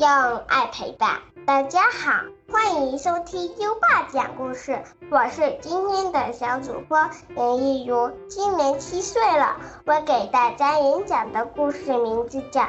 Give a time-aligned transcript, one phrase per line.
[0.00, 0.08] 用
[0.46, 1.20] 爱陪伴。
[1.44, 6.98] 大家好，欢迎收听优爸讲故事，我是今天的小主播
[7.34, 9.58] 林一如，今年七岁了。
[9.84, 12.62] 我给大家演讲的故事名字叫《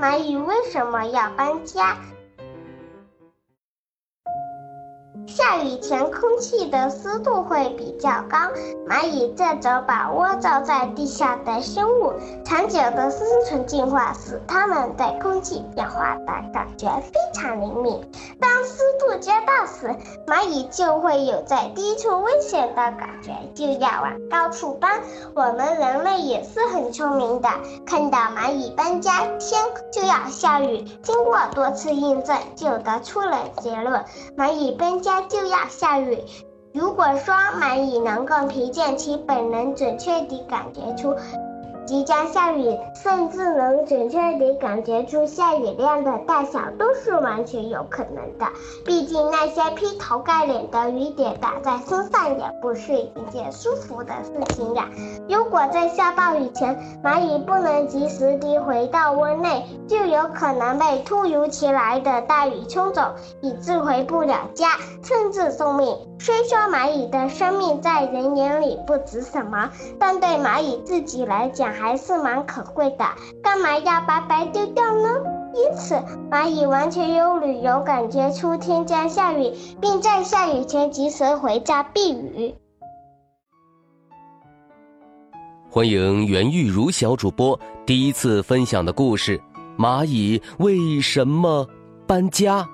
[0.00, 1.92] 蚂蚁为什么要搬家》。
[5.28, 8.38] 下雨前，空气的湿度会比较高，
[8.88, 18.10] 蚂蚁这种把窝罩在地下的生物，长久的生存进化使它们对空气变化的感觉非常灵敏。
[18.40, 19.94] 当湿度加大时，
[20.26, 24.98] 蚂蚁就会有在低处危险的感觉，就要往高处搬。
[25.34, 27.50] 我们人类也是很聪明的，
[27.84, 30.82] 看到蚂蚁搬家，天就要下雨。
[31.02, 34.02] 经过多次验证，就得出了结论：
[34.34, 35.17] 蚂蚁搬家。
[35.22, 36.18] 就要下雨。
[36.72, 41.14] 如果说蚂蚁能够凭借其本能准确地感觉出。
[41.88, 48.44] 即将下雨，甚至能准确地感觉出下雨量的大小，都是完全有可能的。
[48.84, 54.86] 毕竟那些劈头盖脸的雨点打在身上，也不是一件舒服的事情呀。
[55.30, 65.96] 如果在下暴雨前，蚂蚁不能及时地回到窝内，就有可能被突如其来的大雨冲走，以致回不了家，甚至送命。
[66.20, 73.04] 虽说蚂蚁的生命在人眼里不值什么，但对蚂蚁自己来讲，还是蛮可贵的，
[73.42, 75.08] 干嘛要白白丢掉呢？
[75.54, 75.94] 因此，
[76.30, 82.54] 蚂蚁完全有理由感觉出天将下雨，并在下雨前及时回家避雨。
[85.70, 89.40] 欢迎袁玉茹小主播第一次分享的故事：
[89.78, 91.66] 蚂蚁为什么
[92.06, 92.66] 搬家？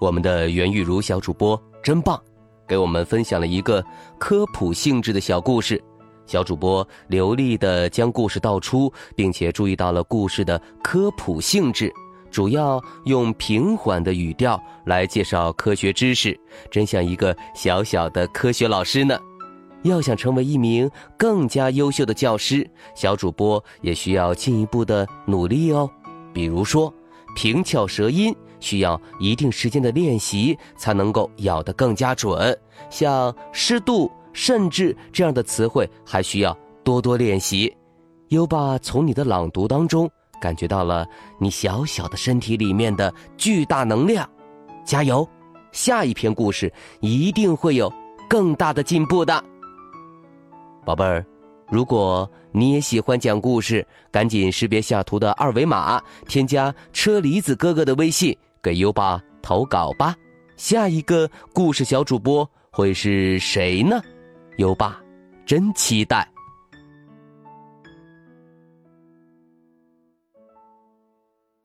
[0.00, 2.20] 我们的袁玉茹小主播真棒，
[2.66, 3.84] 给我们分享了一个
[4.18, 5.82] 科普性质的小故事。
[6.28, 11.90] 小主播流利地将故事道出，并且注意到了故事的科普性质，
[12.30, 16.38] 主要用平缓的语调来介绍科学知识，
[16.70, 19.18] 真像一个小小的科学老师呢。
[19.84, 25.88] 要想成为一名更加优秀的教师，小主播也需要进一步的努力哦。
[26.34, 26.92] 比如说，
[27.34, 32.54] 平翘舌音需要一定时间的练习才能够咬得更加准，
[32.90, 34.12] 像湿度。
[34.32, 37.74] 甚至这样的词汇还需要多多练习。
[38.28, 41.06] 优爸从你的朗读当中感觉到了
[41.40, 44.28] 你小小的身体里面的巨大能量，
[44.84, 45.28] 加油！
[45.72, 47.92] 下一篇故事一定会有
[48.28, 49.44] 更大的进步的。
[50.84, 51.24] 宝贝儿，
[51.70, 60.14] 如果你也喜欢讲故事，赶紧识别下图的二维码，添加车厘子哥哥的微信，给优爸投稿吧。
[60.56, 64.00] 下一个故事小主播会是谁呢？
[64.58, 65.00] 优爸，
[65.46, 66.28] 真期待。